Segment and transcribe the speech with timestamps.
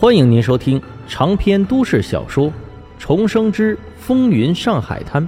[0.00, 2.46] 欢迎您收听长篇都市小说
[2.98, 5.22] 《重生之风云上海滩》，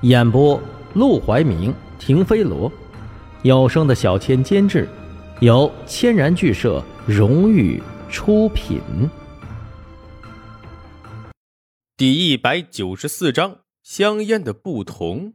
[0.00, 0.58] 演播：
[0.94, 2.72] 陆怀明、停飞罗，
[3.42, 4.88] 有声的小千监制，
[5.40, 8.80] 由千然剧社荣誉出品。
[11.94, 15.34] 第一百九十四章：香烟的不同。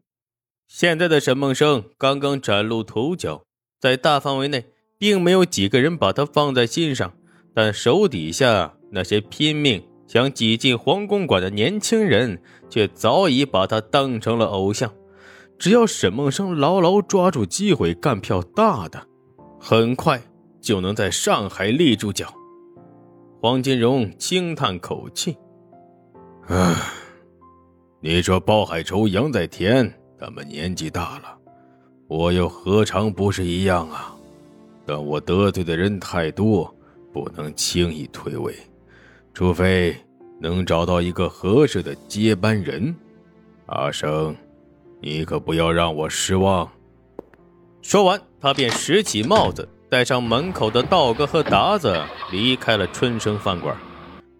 [0.67, 3.43] 现在的沈梦生刚刚崭露头角，
[3.79, 4.65] 在大范围内，
[4.97, 7.13] 并没有几个人把他放在心上。
[7.55, 12.37] 但手底下那些拼命想挤进黄公馆的年轻人，
[12.69, 14.91] 却早已把他当成了偶像。
[15.57, 19.07] 只要沈梦生牢牢抓住机会干票大的，
[19.57, 20.21] 很快
[20.59, 22.27] 就能在上海立住脚。
[23.39, 25.37] 黄金荣轻叹口气
[26.47, 26.75] ：“唉，
[28.01, 31.37] 你说包海洲、杨在田他们年纪大了，
[32.09, 34.13] 我又何尝不是一样啊？
[34.85, 36.69] 但我得罪的人太多。”
[37.15, 38.53] 不能轻易退位，
[39.33, 39.95] 除非
[40.37, 42.93] 能找到一个合适的接班人。
[43.67, 44.35] 阿生，
[44.99, 46.69] 你可不要让我失望。
[47.81, 51.97] 说完，他便拾起帽子，带上门口的道哥和达子，
[52.33, 53.73] 离开了春生饭馆。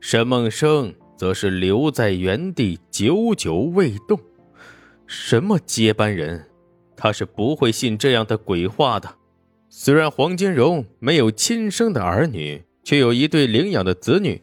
[0.02, 4.20] 沈梦生则是留在原地，久久未动。
[5.08, 6.46] 什么接班人？
[6.98, 9.16] 他是不会信这样的鬼话的。
[9.70, 14.42] 虽然黄金荣没有亲生的儿女，却有一对领养的子女，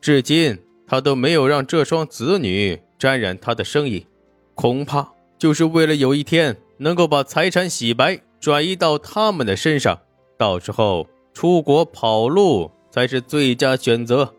[0.00, 4.06] 至今他都没有让这双子女沾染他的生意，
[4.54, 9.98] 恐怕就是为了有一天能够把财产洗白，转移到他们的身上，
[10.36, 14.34] 到时候出国跑路才是最佳选择。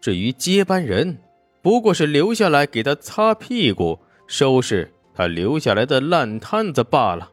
[0.00, 1.18] 至于接班人，
[1.60, 7.32] 不过是留下来给他擦屁股、收拾他留下来的烂摊子罢了。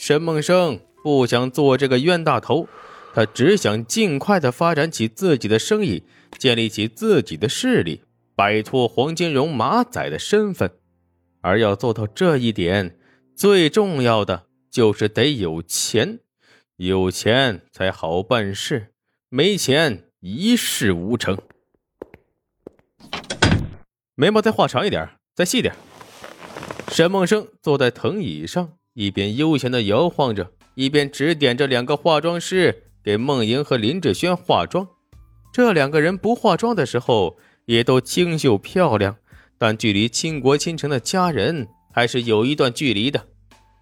[0.00, 2.66] 沈梦生不想做这个冤大头，
[3.12, 6.04] 他只想尽快的发展起自己的生意，
[6.38, 8.00] 建立起自己的势力，
[8.34, 10.70] 摆脱黄金荣马仔的身份。
[11.42, 12.98] 而要做到这一点，
[13.36, 16.20] 最重要的就是得有钱，
[16.76, 18.94] 有钱才好办事，
[19.28, 21.36] 没钱一事无成。
[24.14, 25.74] 眉毛再画长一点，再细点。
[26.88, 28.79] 沈梦生坐在藤椅上。
[29.00, 34.86] 一边悠闲地摇晃着，一边指点着两个化妆师给梦莹和林志轩化妆。
[35.50, 39.16] 这两个人不化妆的时候也都清秀漂亮，
[39.56, 43.24] 但距离倾国倾城的佳人还是有一段距离的。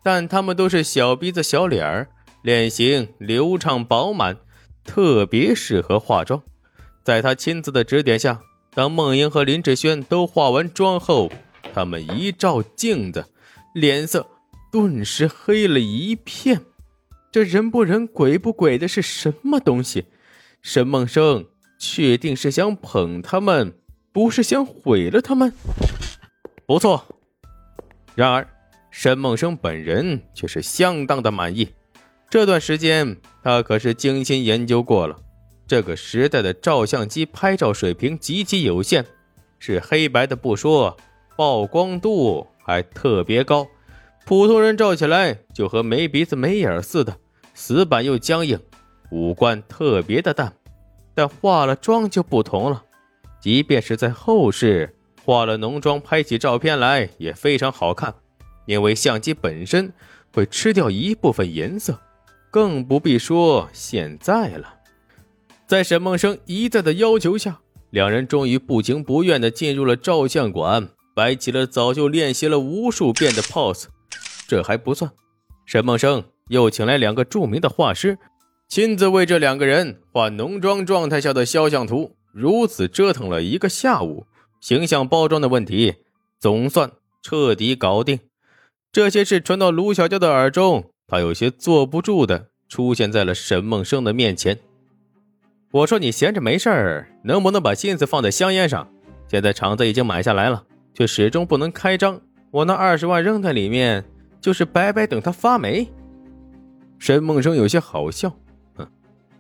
[0.05, 2.09] 但他们都是小鼻子小脸儿，
[2.45, 4.37] 脸型流畅饱满，
[4.85, 6.41] 特别适合化妆。
[7.03, 8.41] 在他亲自的指点下，
[8.73, 11.29] 当梦莹和林志轩都化完妆后，
[11.75, 13.25] 他们一照镜子，
[13.75, 14.25] 脸色。
[14.71, 16.61] 顿时黑了一片，
[17.33, 20.05] 这人不人鬼不鬼的是什么东西？
[20.61, 21.47] 沈梦生
[21.79, 23.73] 确定是想捧他们，
[24.13, 25.53] 不是想毁了他们？
[26.67, 27.03] 不错。
[28.15, 28.47] 然而，
[28.91, 31.69] 沈梦生本人却是相当的满意。
[32.29, 35.17] 这段时间，他可是精心研究过了。
[35.67, 39.07] 这个时代的照相机拍照水平极其有限，
[39.59, 40.95] 是黑白的不说，
[41.37, 43.67] 曝光度还特别高。
[44.29, 47.17] 普通人照起来就和没鼻子没眼似的，
[47.55, 48.61] 死板又僵硬，
[49.11, 50.53] 五官特别的淡。
[51.15, 52.85] 但化了妆就不同了，
[53.41, 54.95] 即便是在后世
[55.25, 58.15] 化了浓妆拍起照片来也非常好看，
[58.67, 59.91] 因为相机本身
[60.35, 61.99] 会吃掉一部分颜色，
[62.51, 64.75] 更不必说现在了。
[65.67, 73.87] 在沈梦生一再的要求下，两人终于不情不愿地进入了照相馆，摆起了早就练习了无数遍的 pose。
[74.49, 75.13] 这还不算，
[75.67, 78.19] 沈梦生又请来两个著名的画师，
[78.67, 82.17] 亲自为这两个人画浓妆状态下的肖像图。
[82.33, 84.27] 如此折腾了一个下午，
[84.61, 85.97] 形象包装的问题
[86.41, 86.91] 总算
[87.23, 88.21] 彻底搞定。
[88.91, 94.59] 这些事传到卢小娇的耳中，她有些坐不住的出现在了沈梦生的面前。
[95.73, 98.89] 我说你闲着没事儿，能不能把心思放在香烟上？
[99.27, 100.65] 现在厂子已经买下来了，
[100.95, 102.19] 却始终不能开张。
[102.51, 104.07] 我那二十万扔在里面。
[104.41, 105.87] 就是白白等他发霉。
[106.99, 108.29] 沈梦生有些好笑，
[108.75, 108.87] 哼，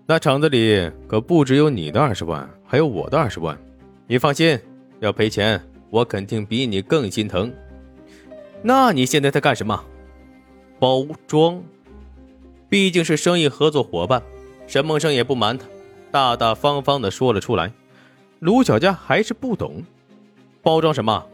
[0.07, 3.59] 那厂子里可不只有你的二十万，还有我的二十万。
[4.07, 4.59] 你放心，
[5.01, 5.61] 要赔钱，
[5.91, 7.53] 我肯定比你更心疼。
[8.63, 9.85] 那你现在在干什么？
[10.79, 11.63] 包装，
[12.69, 14.23] 毕竟是生意合作伙伴，
[14.67, 15.67] 沈梦生也不瞒他，
[16.11, 17.73] 大大方方的说了出来。
[18.39, 19.83] 卢小佳还是不懂，
[20.63, 21.27] 包装什么？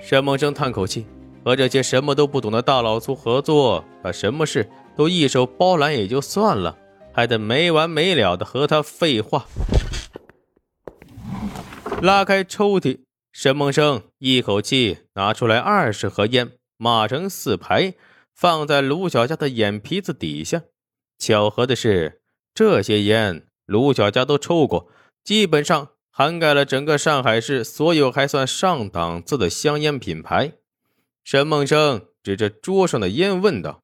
[0.00, 1.06] 沈梦生叹口气。
[1.44, 6.76] 和这些什么都不懂的大老粗合作，把什么事都一手包揽也就算了，
[7.12, 9.46] 还得没完没了的和他废话。
[12.02, 13.00] 拉开抽屉，
[13.32, 17.94] 沈梦生一口气拿出来二十盒烟，码成四排，
[18.34, 20.62] 放在卢小佳的眼皮子底下。
[21.18, 22.22] 巧合的是，
[22.54, 24.88] 这些烟卢小佳都抽过，
[25.22, 30.52] 基本上涵盖了整个上海市所有还算上档次的香烟品牌。
[31.24, 33.82] 沈梦生指着桌上的烟问道：“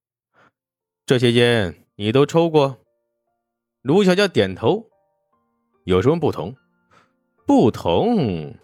[1.07, 2.79] 这些烟你都抽过？”
[3.83, 4.89] 卢小佳点头。
[5.85, 6.57] 有什么不同？
[7.47, 8.57] 不同。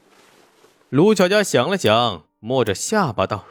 [0.88, 3.44] 卢小佳想了想，摸着下巴道：“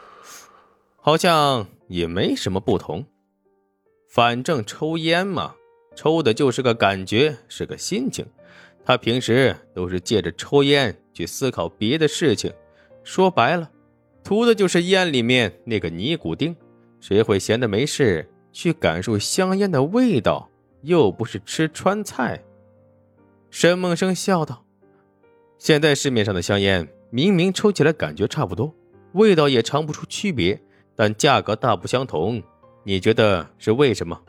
[1.00, 3.06] 好像也没什么不同。
[4.10, 5.56] 反正抽烟嘛，
[5.96, 8.26] 抽的就是个感觉，是个心情。
[8.84, 12.52] 他平时都是借着抽烟去思考别的事情。
[13.06, 13.72] 说白了，
[14.24, 16.56] 图的就是烟里面那个尼古丁。
[17.00, 20.50] 谁会闲的没事去感受香烟的味道？
[20.84, 22.44] 又不是吃川菜。”
[23.50, 24.64] 沈梦生笑道。
[25.58, 28.74] 现在市面上的香烟明明抽起来感觉差不多，
[29.14, 30.62] 味道也尝不出区别，
[30.96, 32.42] 但价格大不相同。
[32.84, 34.20] 你觉得是为什么？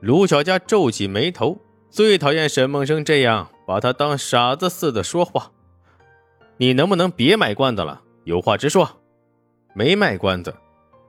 [0.00, 5.52] 卢小佳皱起眉头，最讨厌沈梦生这样把他当傻子似的说话。
[6.58, 8.02] 你能不能别买罐子了？
[8.24, 9.00] 有话直说。
[9.76, 10.54] 没卖关子，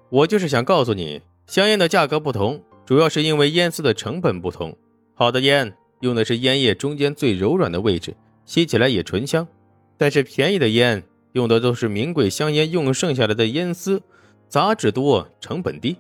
[0.10, 4.76] 我就是想告诉你，香烟的价格不同，主要是因为烟丝的成本不同。
[5.14, 9.48] 好的烟用的是烟叶中间最柔软的位置，吸起来也醇香。
[9.96, 14.02] 但是便宜的烟用的都是名贵香烟用剩下来的烟丝，
[14.50, 15.96] 杂质多，成本低。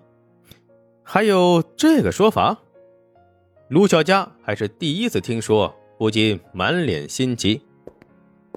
[1.03, 2.57] 还有这个说法，
[3.69, 7.61] 卢小佳还是第一次听说，不禁满脸心急。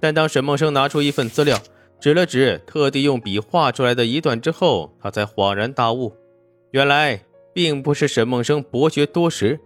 [0.01, 1.57] 但当沈梦生拿出一份资料，
[2.01, 6.11] 指了指特地用笔画出来的一段之后，他才恍然大悟，
[6.71, 9.59] 原来并不是沈梦生博学多识，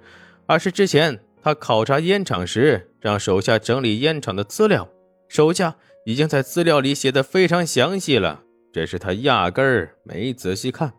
[0.45, 4.89] 而是之前他考察烟厂时让手下整理烟厂的资料。
[5.29, 8.43] 手下已经在资料里写的非常详细了，
[8.73, 10.91] 只是他压根儿没仔细看。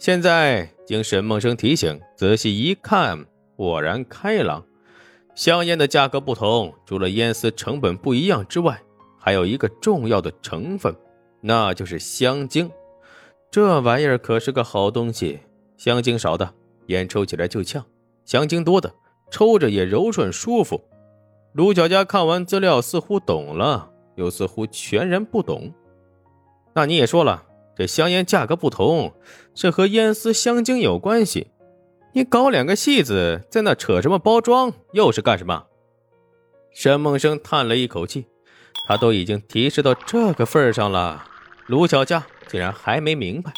[0.00, 3.24] 现在经沈梦生提醒，仔细一看，
[3.56, 4.66] 豁然开朗。
[5.36, 8.82] 香烟的价格不同，除了烟丝成本不一样之外，
[9.26, 10.94] 还有一个重要的成分，
[11.40, 12.70] 那就是香精。
[13.50, 15.40] 这玩意儿可是个好东西，
[15.76, 16.54] 香精少的
[16.86, 17.84] 烟抽起来就呛，
[18.24, 18.94] 香精多的
[19.28, 20.80] 抽着也柔顺舒服。
[21.54, 25.74] 卢小佳看完资料，似乎懂了，又似乎全然不懂。
[26.72, 27.42] 那你也说了，
[27.76, 29.12] 这香烟价格不同，
[29.56, 31.48] 是和烟丝香精有关系。
[32.12, 35.66] 你搞两个戏子，在那扯什么包装，又是干什么？
[36.70, 38.26] 沈梦生叹了一口气，
[38.86, 41.26] 他都已经提示到这个份上了，
[41.66, 43.52] 卢小佳竟然还没明白。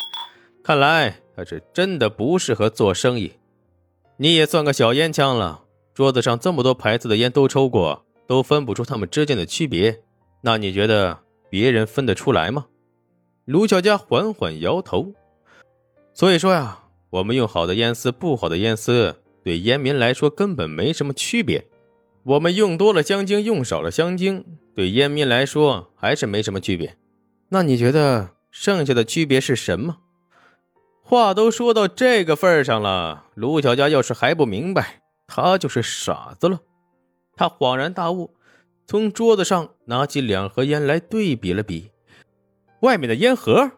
[0.65, 3.33] 看来他是真的不适合做生意。
[4.17, 5.65] 你也算个小烟枪了。
[5.95, 10.01] 桌子上这么多牌子的烟都抽过，都分不出它们之间的区别，
[10.43, 11.19] 那你觉得
[11.51, 12.67] 别人分得出来吗？
[13.45, 15.13] 卢小佳缓缓摇头。
[16.15, 21.67] 所以说呀，我们用好的烟丝，不好的烟丝，对烟民来说根本没什么区别。
[22.23, 24.45] 我们用多了香精，用少了香精，
[24.79, 26.97] 对烟民来说还是没什么区别。
[27.49, 29.97] 那你觉得剩下的区别是什么？
[31.03, 35.03] 话都说到这个份上了，卢小佳要是还不明白。
[35.27, 36.61] 他就是傻子了。
[37.35, 38.37] 他恍然大悟，
[38.87, 41.91] 从桌子上拿起两盒烟来对比了比，
[42.83, 43.73] 外面的烟盒